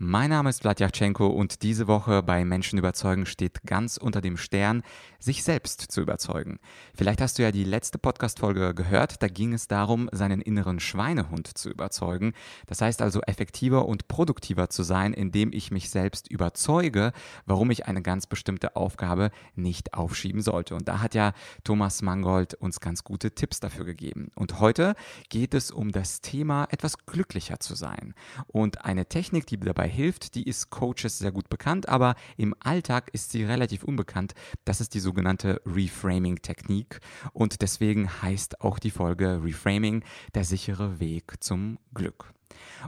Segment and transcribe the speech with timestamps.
[0.00, 4.84] Mein Name ist Vladyachenko und diese Woche bei Menschen überzeugen steht ganz unter dem Stern,
[5.18, 6.60] sich selbst zu überzeugen.
[6.94, 11.48] Vielleicht hast du ja die letzte Podcast-Folge gehört, da ging es darum, seinen inneren Schweinehund
[11.58, 12.34] zu überzeugen.
[12.68, 17.10] Das heißt also effektiver und produktiver zu sein, indem ich mich selbst überzeuge,
[17.44, 20.76] warum ich eine ganz bestimmte Aufgabe nicht aufschieben sollte.
[20.76, 21.32] Und da hat ja
[21.64, 24.30] Thomas Mangold uns ganz gute Tipps dafür gegeben.
[24.36, 24.94] Und heute
[25.28, 28.14] geht es um das Thema, etwas glücklicher zu sein.
[28.46, 33.10] Und eine Technik, die dabei hilft, die ist Coaches sehr gut bekannt, aber im Alltag
[33.12, 34.34] ist sie relativ unbekannt.
[34.64, 37.00] Das ist die sogenannte Reframing-Technik
[37.32, 42.32] und deswegen heißt auch die Folge Reframing der sichere Weg zum Glück.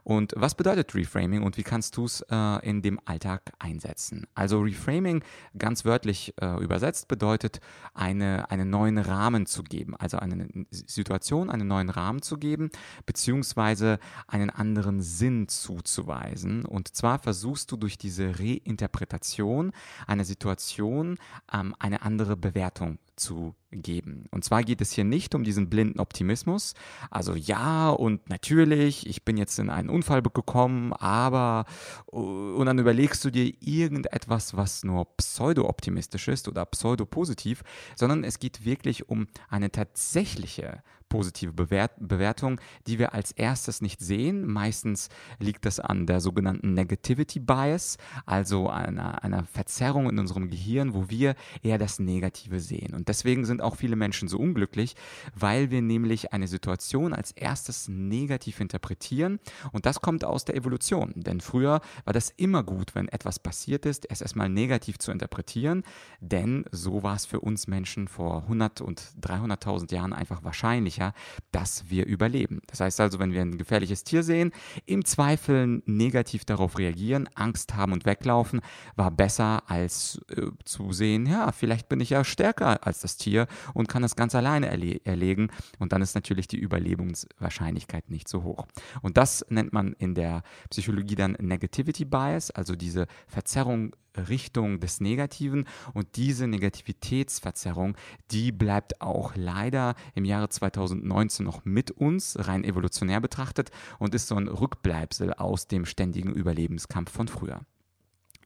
[0.04, 4.26] Und was bedeutet Reframing und wie kannst du es äh, in dem Alltag einsetzen?
[4.34, 5.22] Also Reframing,
[5.56, 7.60] ganz wörtlich äh, übersetzt, bedeutet,
[7.94, 12.70] eine, einen neuen Rahmen zu geben, also eine Situation, einen neuen Rahmen zu geben,
[13.06, 16.64] beziehungsweise einen anderen Sinn zuzuweisen.
[16.64, 19.72] Und zwar versuchst du durch diese Reinterpretation
[20.06, 21.18] einer Situation
[21.52, 24.24] ähm, eine andere Bewertung zu geben.
[24.30, 26.74] Und zwar geht es hier nicht um diesen blinden Optimismus.
[27.10, 31.66] Also ja und natürlich, ich bin jetzt in einen Unfall gekommen, aber
[32.06, 37.62] und dann überlegst du dir irgendetwas, was nur pseudo-optimistisch ist oder pseudo-positiv,
[37.94, 44.00] sondern es geht wirklich um eine tatsächliche positive Bewert Bewertung, die wir als erstes nicht
[44.00, 44.46] sehen.
[44.46, 50.94] Meistens liegt das an der sogenannten Negativity Bias, also einer, einer Verzerrung in unserem Gehirn,
[50.94, 52.94] wo wir eher das Negative sehen.
[52.94, 54.94] Und deswegen sind auch viele Menschen so unglücklich,
[55.34, 59.40] weil wir nämlich eine Situation als erstes negativ interpretieren.
[59.72, 61.12] Und das kommt aus der Evolution.
[61.16, 65.82] Denn früher war das immer gut, wenn etwas passiert ist, es erstmal negativ zu interpretieren.
[66.20, 71.14] Denn so war es für uns Menschen vor 100 und 300.000 Jahren einfach wahrscheinlich sicher,
[71.52, 72.60] dass wir überleben.
[72.66, 74.52] Das heißt also, wenn wir ein gefährliches Tier sehen,
[74.86, 78.60] im Zweifel negativ darauf reagieren, Angst haben und weglaufen,
[78.96, 83.46] war besser als äh, zu sehen, ja, vielleicht bin ich ja stärker als das Tier
[83.74, 88.42] und kann das ganz alleine erle erlegen und dann ist natürlich die Überlebenswahrscheinlichkeit nicht so
[88.42, 88.66] hoch.
[89.02, 95.00] Und das nennt man in der Psychologie dann Negativity Bias, also diese Verzerrung Richtung des
[95.00, 97.96] Negativen und diese Negativitätsverzerrung,
[98.30, 104.28] die bleibt auch leider im Jahre 2019 noch mit uns, rein evolutionär betrachtet und ist
[104.28, 107.60] so ein Rückbleibsel aus dem ständigen Überlebenskampf von früher.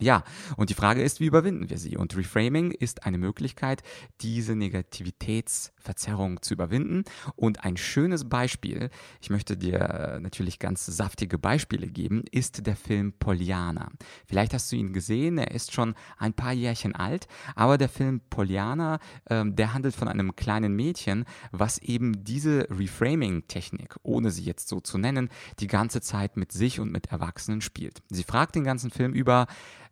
[0.01, 0.25] Ja,
[0.57, 1.97] und die Frage ist, wie überwinden wir sie?
[1.97, 3.85] Und Reframing ist eine Möglichkeit,
[4.23, 7.05] diese Negativitätsverzerrung zu überwinden.
[7.37, 8.91] Und ein schönes Beispiel,
[9.21, 13.93] ich möchte dir äh, natürlich ganz saftige Beispiele geben, ist der Film Pollyanna.
[14.27, 18.21] Vielleicht hast du ihn gesehen, er ist schon ein paar Jährchen alt, aber der Film
[18.31, 24.69] Pollyanna, äh, der handelt von einem kleinen Mädchen, was eben diese Reframing-Technik, ohne sie jetzt
[24.69, 25.29] so zu nennen,
[25.61, 28.03] die ganze Zeit mit sich und mit Erwachsenen spielt.
[28.11, 29.47] Sie fragt den ganzen Film über,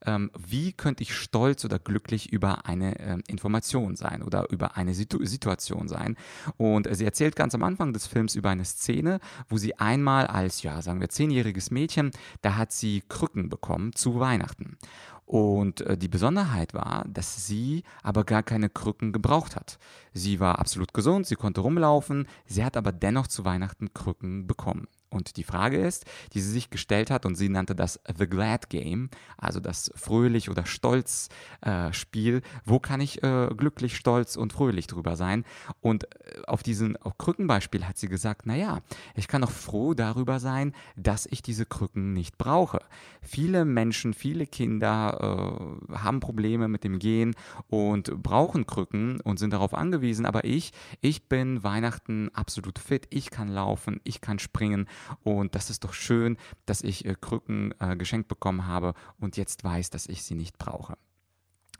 [0.06, 4.94] ähm, wie könnte ich stolz oder glücklich über eine ähm, Information sein oder über eine
[4.94, 6.16] Situ Situation sein.
[6.56, 10.62] Und sie erzählt ganz am Anfang des Films über eine Szene, wo sie einmal als,
[10.62, 14.76] ja, sagen wir, zehnjähriges Mädchen, da hat sie Krücken bekommen zu Weihnachten.
[15.24, 19.78] Und äh, die Besonderheit war, dass sie aber gar keine Krücken gebraucht hat.
[20.12, 24.88] Sie war absolut gesund, sie konnte rumlaufen, sie hat aber dennoch zu Weihnachten Krücken bekommen.
[25.12, 28.70] Und die Frage ist, die sie sich gestellt hat, und sie nannte das The Glad
[28.70, 31.28] Game, also das fröhlich oder stolz
[31.60, 32.42] äh, Spiel.
[32.64, 35.44] Wo kann ich äh, glücklich, stolz und fröhlich drüber sein?
[35.80, 38.80] Und äh, auf diesem Krückenbeispiel hat sie gesagt, naja,
[39.14, 42.80] ich kann auch froh darüber sein, dass ich diese Krücken nicht brauche.
[43.20, 47.34] Viele Menschen, viele Kinder äh, haben Probleme mit dem Gehen
[47.68, 53.30] und brauchen Krücken und sind darauf angewiesen, aber ich, ich bin Weihnachten absolut fit, ich
[53.30, 54.88] kann laufen, ich kann springen
[55.22, 56.36] und das ist doch schön,
[56.66, 60.58] dass ich äh, Krücken äh, geschenkt bekommen habe und jetzt weiß, dass ich sie nicht
[60.58, 60.96] brauche.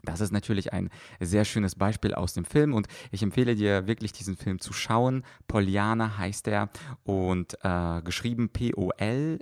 [0.05, 0.91] Das ist natürlich ein
[1.21, 5.23] sehr schönes Beispiel aus dem Film und ich empfehle dir wirklich diesen Film zu schauen.
[5.47, 6.71] Poliana heißt er
[7.05, 9.39] und äh, geschrieben P-O-L-L-Y-A-N-A.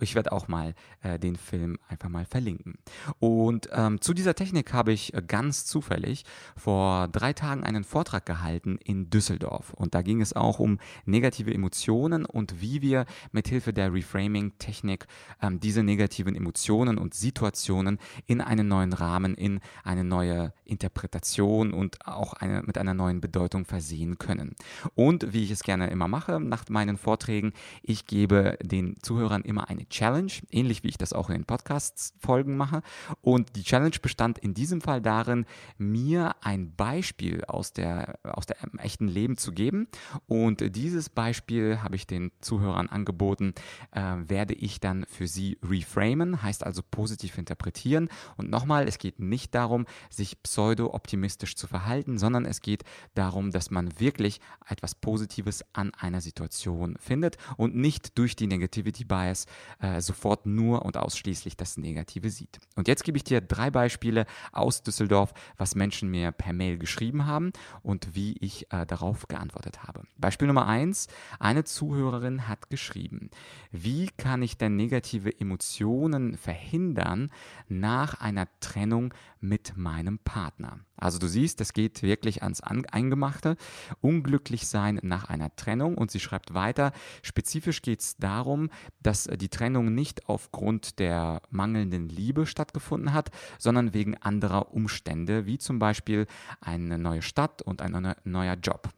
[0.00, 2.78] Ich werde auch mal äh, den Film einfach mal verlinken.
[3.18, 6.24] Und ähm, zu dieser Technik habe ich äh, ganz zufällig
[6.56, 11.52] vor drei Tagen einen Vortrag gehalten in Düsseldorf und da ging es auch um negative
[11.52, 15.08] Emotionen und wie wir mithilfe der Reframing-Technik
[15.42, 21.72] ähm, diese negativen Emotionen und Situationen Situationen in einen neuen Rahmen, in eine neue Interpretation
[21.72, 24.54] und auch eine, mit einer neuen Bedeutung versehen können.
[24.94, 27.52] Und wie ich es gerne immer mache nach meinen Vorträgen,
[27.82, 32.56] ich gebe den Zuhörern immer eine Challenge, ähnlich wie ich das auch in den Podcasts-Folgen
[32.56, 32.82] mache.
[33.20, 35.46] Und die Challenge bestand in diesem Fall darin,
[35.78, 39.88] mir ein Beispiel aus der, aus dem echten Leben zu geben.
[40.26, 43.54] Und dieses Beispiel habe ich den Zuhörern angeboten,
[43.92, 48.08] äh, werde ich dann für sie reframen, heißt also positiv interpretieren.
[48.36, 52.82] Und nochmal, es geht nicht darum, sich pseudo-optimistisch zu verhalten, sondern es geht
[53.14, 59.04] darum, dass man wirklich etwas Positives an einer Situation findet und nicht durch die Negativity
[59.04, 59.46] Bias
[59.80, 62.58] äh, sofort nur und ausschließlich das Negative sieht.
[62.74, 67.26] Und jetzt gebe ich dir drei Beispiele aus Düsseldorf, was Menschen mir per Mail geschrieben
[67.26, 67.52] haben
[67.82, 70.02] und wie ich äh, darauf geantwortet habe.
[70.16, 71.06] Beispiel Nummer eins:
[71.38, 73.30] Eine Zuhörerin hat geschrieben,
[73.70, 77.30] wie kann ich denn negative Emotionen verhindern
[77.68, 80.80] nach einer Trennung mit meinem Partner?
[80.96, 83.56] Also du siehst, es geht wirklich ans Eingemachte.
[84.00, 85.96] Unglücklich sein nach einer Trennung.
[85.96, 86.92] Und sie schreibt weiter,
[87.22, 88.70] spezifisch geht es darum,
[89.02, 95.58] dass die Trennung nicht aufgrund der mangelnden Liebe stattgefunden hat, sondern wegen anderer Umstände, wie
[95.58, 96.26] zum Beispiel
[96.60, 98.88] eine neue Stadt und ein neuer Job.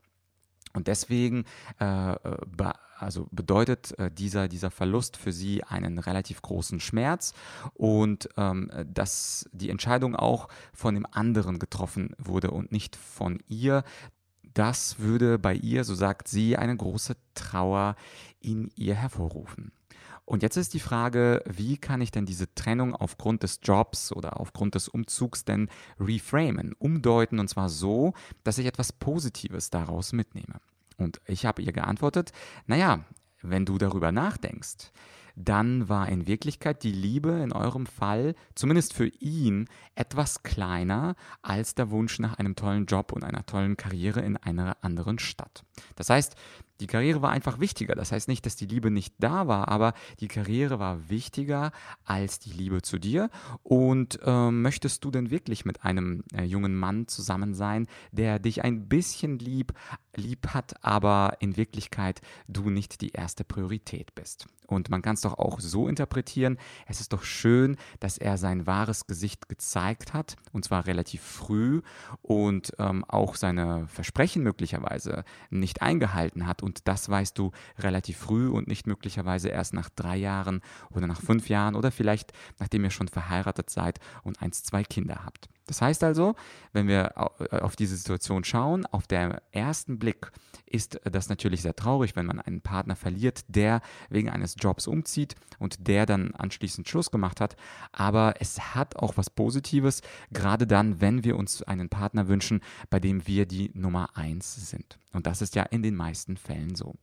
[0.76, 1.44] Und deswegen
[1.78, 2.14] äh,
[2.46, 7.32] be also bedeutet äh, dieser, dieser Verlust für sie einen relativ großen Schmerz
[7.74, 13.84] und ähm, dass die Entscheidung auch von dem anderen getroffen wurde und nicht von ihr.
[14.54, 17.96] Das würde bei ihr, so sagt sie, eine große Trauer
[18.40, 19.72] in ihr hervorrufen.
[20.26, 24.40] Und jetzt ist die Frage, wie kann ich denn diese Trennung aufgrund des Jobs oder
[24.40, 25.68] aufgrund des Umzugs denn
[26.00, 30.60] reframen, umdeuten und zwar so, dass ich etwas Positives daraus mitnehme.
[30.96, 32.32] Und ich habe ihr geantwortet,
[32.66, 33.04] naja,
[33.42, 34.92] wenn du darüber nachdenkst,
[35.36, 41.74] dann war in Wirklichkeit die Liebe in eurem Fall, zumindest für ihn, etwas kleiner als
[41.74, 45.64] der Wunsch nach einem tollen Job und einer tollen Karriere in einer anderen Stadt.
[45.94, 46.36] Das heißt,
[46.80, 47.94] die Karriere war einfach wichtiger.
[47.94, 51.72] Das heißt nicht, dass die Liebe nicht da war, aber die Karriere war wichtiger
[52.04, 53.30] als die Liebe zu dir.
[53.62, 58.64] Und äh, möchtest du denn wirklich mit einem äh, jungen Mann zusammen sein, der dich
[58.64, 59.72] ein bisschen lieb,
[60.14, 64.46] lieb hat, aber in Wirklichkeit du nicht die erste Priorität bist?
[64.66, 68.66] Und man kann es doch auch so interpretieren, es ist doch schön, dass er sein
[68.66, 71.82] wahres Gesicht gezeigt hat, und zwar relativ früh
[72.22, 78.48] und ähm, auch seine Versprechen möglicherweise nicht eingehalten hat und das weißt du relativ früh
[78.48, 80.60] und nicht möglicherweise erst nach drei Jahren
[80.90, 85.24] oder nach fünf Jahren oder vielleicht nachdem ihr schon verheiratet seid und eins, zwei Kinder
[85.24, 85.48] habt.
[85.66, 86.34] Das heißt also,
[86.72, 87.14] wenn wir
[87.50, 90.30] äh, auf diese Situation schauen, auf den ersten Blick
[90.64, 95.34] ist das natürlich sehr traurig, wenn man einen Partner verliert, der wegen eines Jobs umzieht
[95.58, 97.56] und der dann anschließend Schluss gemacht hat.
[97.92, 100.02] Aber es hat auch was Positives,
[100.32, 102.60] gerade dann, wenn wir uns einen Partner wünschen,
[102.90, 104.98] bei dem wir die Nummer eins sind.
[105.12, 106.94] Und das ist ja in den meisten Fällen so.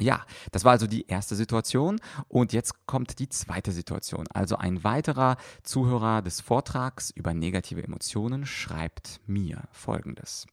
[0.00, 4.26] Ja, das war also die erste Situation und jetzt kommt die zweite Situation.
[4.32, 10.46] Also ein weiterer Zuhörer des Vortrags über negative Emotionen schreibt mir Folgendes.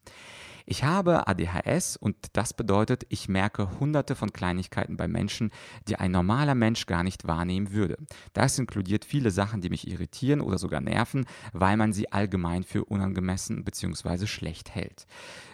[0.65, 5.51] Ich habe ADHS und das bedeutet, ich merke hunderte von Kleinigkeiten bei Menschen,
[5.87, 7.97] die ein normaler Mensch gar nicht wahrnehmen würde.
[8.33, 12.85] Das inkludiert viele Sachen, die mich irritieren oder sogar nerven, weil man sie allgemein für
[12.85, 14.27] unangemessen bzw.
[14.27, 15.07] schlecht hält.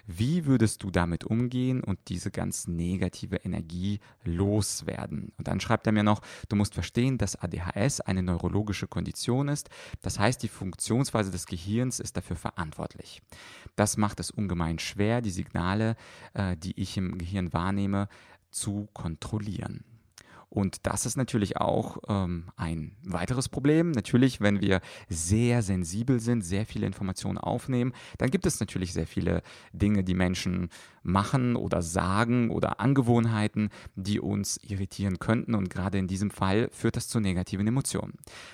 [0.09, 5.33] Wie würdest du damit umgehen und diese ganz negative Energie loswerden?
[5.37, 9.69] Und dann schreibt er mir noch, du musst verstehen, dass ADHS eine neurologische Kondition ist.
[10.01, 13.21] Das heißt, die Funktionsweise des Gehirns ist dafür verantwortlich.
[13.75, 15.95] Das macht es ungemein schwer, die Signale,
[16.33, 18.07] äh, die ich im Gehirn wahrnehme,
[18.49, 19.83] zu kontrollieren.
[20.57, 23.91] Und das ist natürlich auch ähm, ein weiteres Problem.
[23.91, 29.05] Natürlich, wenn wir sehr sensibel sind, sehr viele Informationen aufnehmen, dann gibt es natürlich sehr
[29.05, 30.69] viele Dinge, die Menschen
[31.03, 35.53] machen oder sagen oder Angewohnheiten, die uns irritieren könnten.
[35.53, 38.13] Und gerade in diesem Fall führt das zu negativen Emotionen.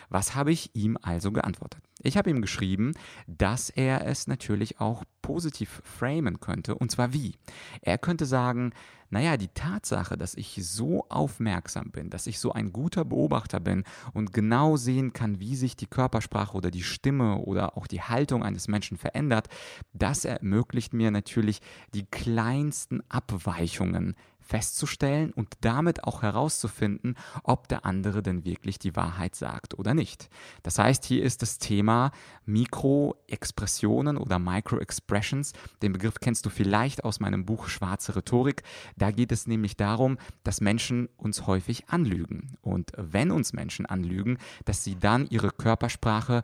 [0.10, 1.82] Was habe ich ihm also geantwortet?
[2.02, 2.92] Ich habe ihm geschrieben,
[3.28, 6.76] dass er es natürlich auch positiv framen könnte.
[6.76, 7.36] Und zwar wie?
[7.82, 8.74] Er könnte sagen,
[9.14, 13.84] naja, die Tatsache, dass ich so aufmerksam bin, dass ich so ein guter Beobachter bin
[14.14, 18.44] und genau sehen kann, wie sich die Körpersprache oder die Stimme oder auch die Haltung
[18.44, 19.50] eines Menschen verändert,
[19.94, 21.62] das ermöglicht mir natürlich
[21.94, 29.36] die kleinsten Abweichungen festzustellen und damit auch herauszufinden, ob der andere denn wirklich die Wahrheit
[29.36, 30.30] sagt oder nicht.
[30.62, 32.12] Das heißt, hier ist das Thema
[32.46, 35.54] Mikroexpressionen oder Microexpressions.
[35.82, 38.64] Den Begriff kennst du vielleicht aus meinem Buch Schwarze Rhetorik.
[38.98, 42.58] Da geht es nämlich darum, dass Menschen uns häufig anlügen.
[42.62, 46.44] Und wenn uns Menschen anlügen, dass sie dann ihre Körpersprache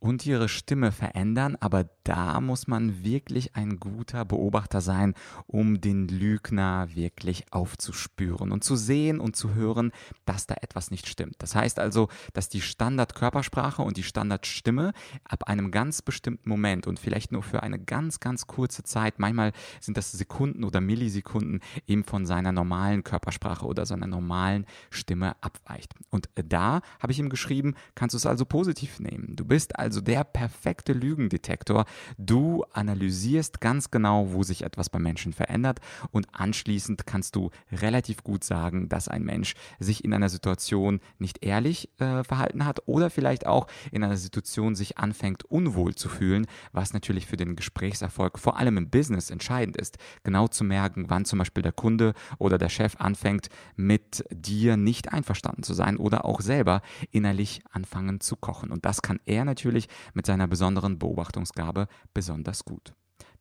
[0.00, 5.14] und ihre Stimme verändern, aber da muss man wirklich ein guter Beobachter sein,
[5.46, 9.92] um den Lügner wirklich aufzuspüren und zu sehen und zu hören,
[10.24, 11.36] dass da etwas nicht stimmt.
[11.38, 14.92] Das heißt also, dass die Standardkörpersprache und die Standardstimme
[15.24, 19.52] ab einem ganz bestimmten Moment und vielleicht nur für eine ganz, ganz kurze Zeit, manchmal
[19.80, 25.94] sind das Sekunden oder Millisekunden, eben von seiner normalen Körpersprache oder seiner normalen Stimme abweicht.
[26.10, 29.34] Und da habe ich ihm geschrieben, kannst du es also positiv nehmen.
[29.36, 31.86] Du bist also also der perfekte Lügendetektor.
[32.18, 35.80] Du analysierst ganz genau, wo sich etwas bei Menschen verändert
[36.10, 41.42] und anschließend kannst du relativ gut sagen, dass ein Mensch sich in einer Situation nicht
[41.42, 46.46] ehrlich äh, verhalten hat oder vielleicht auch in einer Situation sich anfängt unwohl zu fühlen,
[46.72, 49.96] was natürlich für den Gesprächserfolg vor allem im Business entscheidend ist.
[50.22, 55.14] Genau zu merken, wann zum Beispiel der Kunde oder der Chef anfängt, mit dir nicht
[55.14, 58.70] einverstanden zu sein oder auch selber innerlich anfangen zu kochen.
[58.70, 62.92] Und das kann er natürlich natürlich mit seiner besonderen Beobachtungsgabe besonders gut.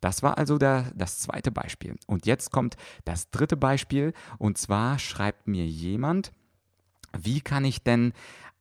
[0.02, 1.96] Das war also der, das zweite Beispiel.
[2.06, 2.76] Und jetzt kommt
[3.06, 4.14] das dritte Beispiel.
[4.38, 6.32] Und zwar schreibt mir jemand,
[7.18, 8.14] wie kann ich denn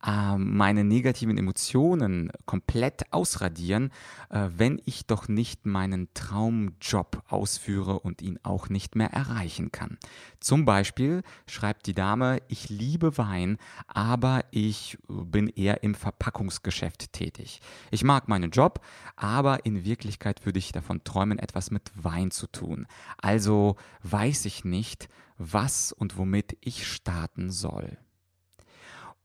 [0.05, 3.91] äh, meine negativen Emotionen komplett ausradieren,
[4.31, 9.99] äh, wenn ich doch nicht meinen Traumjob ausführe und ihn auch nicht mehr erreichen kann.
[10.41, 17.61] Zum Beispiel schreibt die Dame, ich liebe Wein, aber ich bin eher im Verpackungsgeschäft tätig.
[17.91, 18.81] Ich mag meinen Job,
[19.17, 22.87] aber in Wirklichkeit würde ich davon träumen, etwas mit Wein zu tun.
[23.19, 27.99] Also weiß ich nicht, was und womit ich starten soll.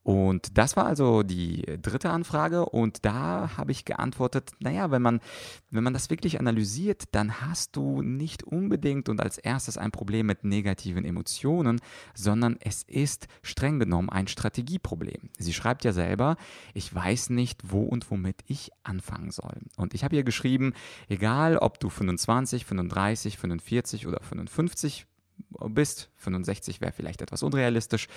[0.03, 5.19] Und das war also die dritte Anfrage und da habe ich geantwortet, naja, wenn man,
[5.69, 10.25] wenn man das wirklich analysiert, dann hast du nicht unbedingt und als erstes ein Problem
[10.25, 11.79] mit negativen Emotionen,
[12.15, 15.29] sondern es ist streng genommen ein Strategieproblem.
[15.37, 16.35] Sie schreibt ja selber,
[16.73, 19.57] ich weiß nicht, wo und womit ich anfangen soll.
[19.77, 20.73] Und ich habe ihr geschrieben,
[21.09, 25.05] egal ob du 25, 35, 45 oder 55
[25.69, 28.07] bist, 65 wäre vielleicht etwas unrealistisch,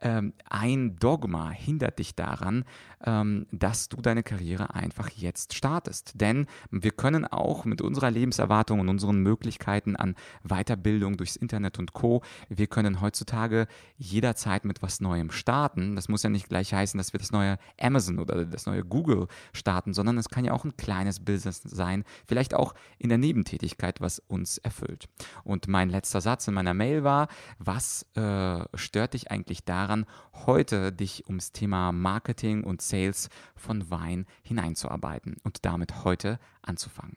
[0.00, 2.64] ähm, ein Dogma hindert dich daran,
[3.04, 6.20] ähm, dass du deine Karriere einfach jetzt startest.
[6.20, 10.14] Denn wir können auch mit unserer Lebenserwartung und unseren Möglichkeiten an
[10.44, 13.66] Weiterbildung durchs Internet und Co., wir können heutzutage
[13.96, 15.96] jederzeit mit was Neuem starten.
[15.96, 19.26] Das muss ja nicht gleich heißen, dass wir das neue Amazon oder das neue Google
[19.52, 24.00] starten, sondern es kann ja auch ein kleines Business sein, vielleicht auch in der Nebentätigkeit,
[24.00, 25.08] was uns erfüllt.
[25.44, 27.28] Und mein letzter Satz in meiner Mail war,
[27.58, 30.06] was äh, stört dich eigentlich daran,
[30.46, 37.16] heute dich ums Thema Marketing und Sales von Wein hineinzuarbeiten und damit heute anzufangen?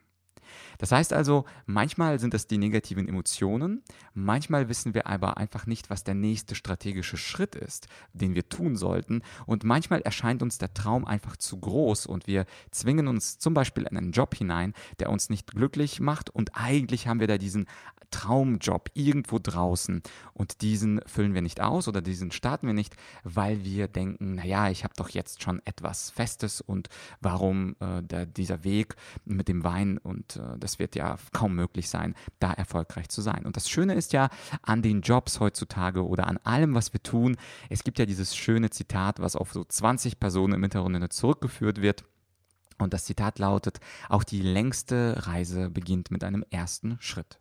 [0.78, 3.84] Das heißt also, manchmal sind es die negativen Emotionen,
[4.14, 8.76] manchmal wissen wir aber einfach nicht, was der nächste strategische Schritt ist, den wir tun
[8.76, 9.22] sollten.
[9.46, 13.84] Und manchmal erscheint uns der Traum einfach zu groß und wir zwingen uns zum Beispiel
[13.84, 16.30] in einen Job hinein, der uns nicht glücklich macht.
[16.30, 17.68] Und eigentlich haben wir da diesen
[18.12, 20.02] Traumjob irgendwo draußen.
[20.34, 24.70] Und diesen füllen wir nicht aus oder diesen starten wir nicht, weil wir denken, naja,
[24.70, 26.62] ich habe doch jetzt schon etwas Festes.
[26.62, 31.56] Und warum äh, der, dieser Weg mit dem Wein und äh, das wird ja kaum
[31.56, 33.46] möglich sein, da erfolgreich zu sein.
[33.46, 34.30] Und das Schöne ist ja
[34.62, 37.38] an den Jobs heutzutage oder an allem, was wir tun,
[37.70, 42.04] es gibt ja dieses schöne Zitat, was auf so 20 Personen im Hintergrund zurückgeführt wird.
[42.78, 47.40] Und das Zitat lautet, auch die längste Reise beginnt mit einem ersten Schritt.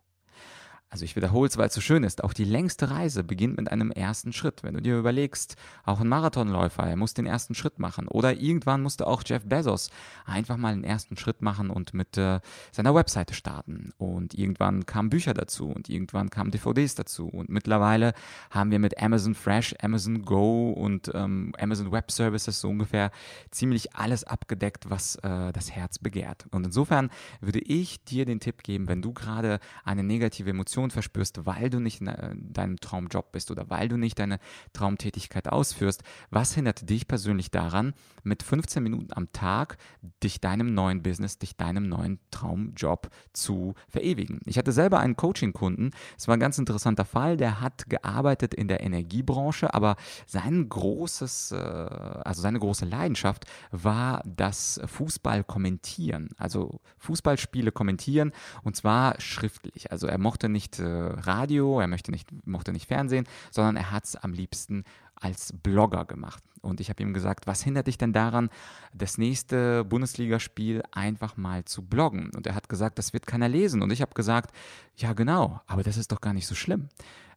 [0.91, 2.23] Also ich wiederhole es, weil es so schön ist.
[2.23, 4.63] Auch die längste Reise beginnt mit einem ersten Schritt.
[4.63, 8.07] Wenn du dir überlegst, auch ein Marathonläufer, er muss den ersten Schritt machen.
[8.07, 9.91] Oder irgendwann musste auch Jeff Bezos
[10.25, 12.39] einfach mal den ersten Schritt machen und mit äh,
[12.71, 13.93] seiner Webseite starten.
[13.99, 17.27] Und irgendwann kamen Bücher dazu und irgendwann kamen DVDs dazu.
[17.27, 18.15] Und mittlerweile
[18.51, 23.11] haben wir mit Amazon Fresh, Amazon Go und ähm, Amazon Web Services so ungefähr
[23.51, 26.47] ziemlich alles abgedeckt, was äh, das Herz begehrt.
[26.53, 27.11] Und insofern
[27.41, 31.71] würde ich dir den Tipp geben, wenn du gerade eine negative Emotion Motivation verspürst, weil
[31.71, 34.39] du nicht in äh, deinem Traumjob bist oder weil du nicht deine
[34.73, 39.77] Traumtätigkeit ausführst, was hindert dich persönlich daran, mit 15 Minuten am Tag
[40.23, 44.41] dich deinem neuen Business, dich deinem neuen Traumjob zu verewigen?
[44.47, 48.69] Ich hatte selber einen Coaching-Kunden, es war ein ganz interessanter Fall, der hat gearbeitet in
[48.69, 56.81] der Energiebranche, aber sein großes, äh, also seine große Leidenschaft war das Fußball kommentieren, also
[56.99, 59.93] Fußballspiele kommentieren und zwar schriftlich.
[59.93, 63.91] Also er mochte nicht nicht äh, Radio, er möchte nicht, mochte nicht Fernsehen, sondern er
[63.91, 66.43] hat es am liebsten als Blogger gemacht.
[66.61, 68.49] Und ich habe ihm gesagt, was hindert dich denn daran,
[68.95, 72.31] das nächste Bundesligaspiel einfach mal zu bloggen?
[72.35, 73.83] Und er hat gesagt, das wird keiner lesen.
[73.83, 74.55] Und ich habe gesagt,
[74.97, 76.89] ja genau, aber das ist doch gar nicht so schlimm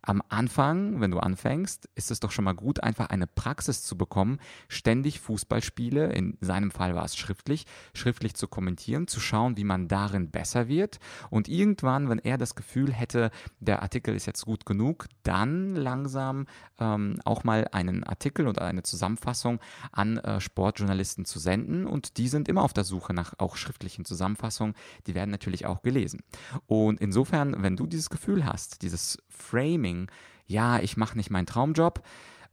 [0.07, 3.97] am Anfang, wenn du anfängst, ist es doch schon mal gut, einfach eine Praxis zu
[3.97, 9.65] bekommen, ständig Fußballspiele, in seinem Fall war es schriftlich, schriftlich zu kommentieren, zu schauen, wie
[9.65, 10.99] man darin besser wird.
[11.29, 16.45] Und irgendwann, wenn er das Gefühl hätte, der Artikel ist jetzt gut genug, dann langsam
[16.79, 19.59] ähm, auch mal einen Artikel oder eine Zusammenfassung
[19.91, 21.85] an äh, Sportjournalisten zu senden.
[21.85, 24.73] Und die sind immer auf der Suche nach auch schriftlichen Zusammenfassungen.
[25.05, 26.21] Die werden natürlich auch gelesen.
[26.65, 30.07] Und insofern, wenn du dieses Gefühl hast, dieses Framing, Marketing,
[30.49, 32.01] ja, ich mache nicht meinen Traumjob,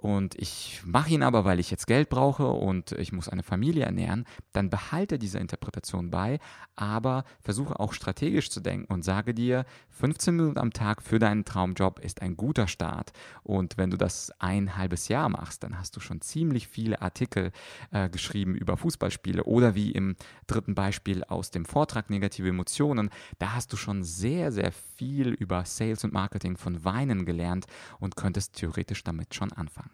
[0.04, 3.86] und ich mache ihn aber, weil ich jetzt Geld brauche und ich muss eine Familie
[3.86, 6.40] ernähren, dann behalte diese Interpretation bei,
[6.76, 11.46] aber versuche auch strategisch zu denken und sage dir, 15 Minuten am Tag für deinen
[11.46, 13.14] Traumjob ist ein guter Start.
[13.44, 17.50] Und wenn du das ein halbes Jahr machst, dann hast du schon ziemlich viele Artikel
[17.90, 23.08] äh, geschrieben über Fußballspiele oder wie im dritten Beispiel aus dem Vortrag Negative Emotionen,
[23.38, 27.64] da hast du schon sehr, sehr viel über Sales und Marketing von Weinen gelernt
[28.00, 29.93] und könntest theoretisch damit schon anfangen.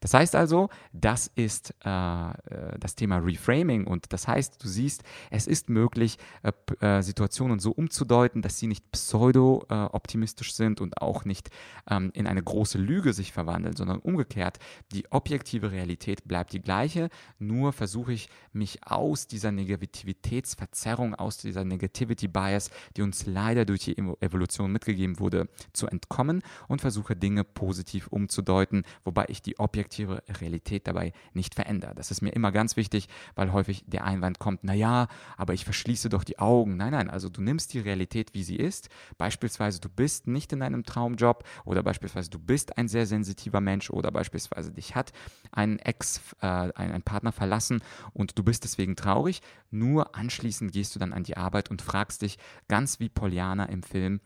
[0.00, 5.02] Das heißt also, das ist äh, äh, das Thema Reframing und das heißt, du siehst,
[5.30, 11.24] es ist möglich, äh, äh, Situationen so umzudeuten, dass sie nicht pseudo-optimistisch sind und auch
[11.24, 11.50] nicht
[11.90, 14.58] ähm, in eine große Lüge sich verwandeln, sondern umgekehrt,
[14.92, 17.08] die objektive Realität bleibt die gleiche,
[17.38, 23.84] nur versuche ich mich aus dieser Negativitätsverzerrung, aus dieser Negativity Bias, die uns leider durch
[23.84, 30.86] die Evolution mitgegeben wurde, zu entkommen und versuche Dinge positiv umzudeuten, wobei ich die Realität
[30.86, 31.98] dabei nicht verändert.
[31.98, 36.08] Das ist mir immer ganz wichtig, weil häufig der Einwand kommt, naja, aber ich verschließe
[36.08, 36.76] doch die Augen.
[36.76, 38.88] Nein, nein, also du nimmst die Realität, wie sie ist.
[39.16, 43.90] Beispielsweise, du bist nicht in einem Traumjob oder beispielsweise, du bist ein sehr sensitiver Mensch
[43.90, 45.12] oder beispielsweise, dich hat
[45.52, 47.82] ein Ex, äh, ein, ein Partner verlassen
[48.12, 49.40] und du bist deswegen traurig.
[49.70, 53.82] Nur anschließend gehst du dann an die Arbeit und fragst dich, ganz wie Poliana im
[53.82, 54.20] Film,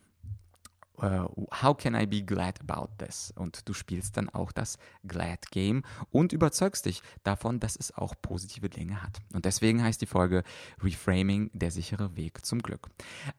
[0.99, 1.29] uh,
[1.63, 3.33] How can I be glad about this?
[3.37, 8.15] Und du spielst dann auch das Glad Game und überzeugst dich davon, dass es auch
[8.21, 9.21] positive Dinge hat.
[9.33, 10.43] Und deswegen heißt die Folge
[10.83, 12.89] Reframing, der sichere Weg zum Glück.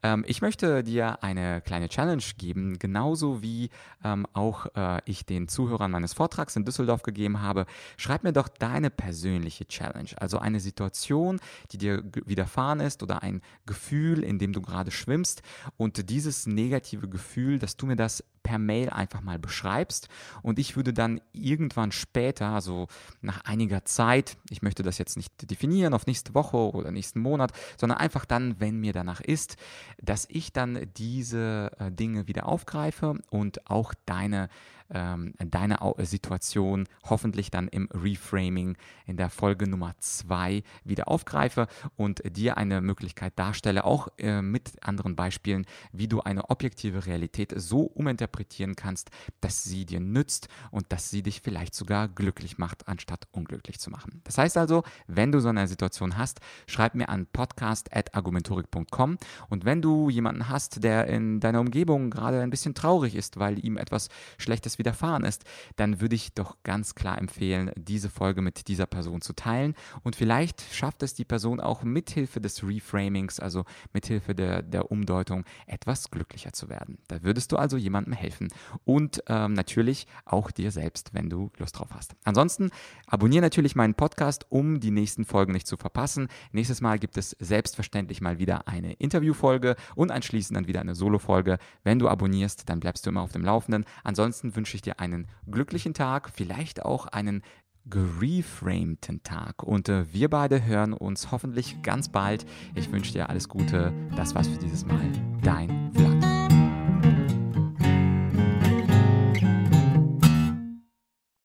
[0.02, 3.70] Ähm, ich möchte dir eine kleine Challenge geben, genauso wie
[4.02, 7.66] ähm, auch äh, ich den Zuhörern meines Vortrags in Düsseldorf gegeben habe.
[7.96, 11.40] Schreib mir doch deine persönliche Challenge, also eine Situation,
[11.72, 15.42] die dir widerfahren ist oder ein Gefühl, in dem du gerade schwimmst
[15.76, 20.08] und dieses negative Gefühl Gefühl, dass du mir das per Mail einfach mal beschreibst.
[20.42, 22.86] Und ich würde dann irgendwann später, also
[23.20, 27.52] nach einiger Zeit, ich möchte das jetzt nicht definieren auf nächste Woche oder nächsten Monat,
[27.76, 29.56] sondern einfach dann, wenn mir danach ist,
[30.00, 34.48] dass ich dann diese äh, Dinge wieder aufgreife und auch deine
[34.90, 38.76] ähm, deine Situation hoffentlich dann im Reframing
[39.06, 44.72] in der Folge Nummer zwei wieder aufgreife und dir eine Möglichkeit darstelle, auch äh, mit
[44.82, 47.82] anderen Beispielen, wie du eine objektive Realität so
[48.34, 53.26] uminterpretieren kannst, dass sie dir nützt und dass sie dich vielleicht sogar glücklich macht, anstatt
[53.32, 54.20] unglücklich zu machen.
[54.24, 59.18] Das heißt also, wenn du so eine Situation hast, schreib mir an podcast.argumentorik.com
[59.48, 63.64] und wenn du jemanden hast, der in deiner Umgebung gerade ein bisschen traurig ist, weil
[63.64, 65.44] ihm etwas Schlechtes Schlechtes widerfahren ist,
[65.76, 69.74] dann würde ich doch ganz klar empfehlen, diese Folge mit dieser Person zu teilen.
[70.02, 75.44] Und vielleicht schafft es die Person auch mithilfe des Reframings, also mithilfe der, der Umdeutung,
[75.66, 76.98] etwas glücklicher zu werden.
[77.08, 78.23] Da würdest du also jemandem helfen.
[78.84, 82.14] Und ähm, natürlich auch dir selbst, wenn du Lust drauf hast.
[82.24, 82.70] Ansonsten
[83.06, 86.28] abonniere natürlich meinen Podcast, um die nächsten Folgen nicht zu verpassen.
[86.52, 91.58] Nächstes Mal gibt es selbstverständlich mal wieder eine Interviewfolge und anschließend dann wieder eine Solo-Folge.
[91.84, 93.84] Wenn du abonnierst, dann bleibst du immer auf dem Laufenden.
[94.02, 97.42] Ansonsten wünsche wünsche ich dir einen glücklichen Tag, vielleicht auch einen
[97.84, 99.62] gereframten Tag.
[99.62, 102.46] Und äh, wir beide hören uns hoffentlich ganz bald.
[102.74, 103.92] Ich wünsche dir alles Gute.
[104.16, 105.12] Das war's für dieses Mal.
[105.42, 106.13] Dein Vlad.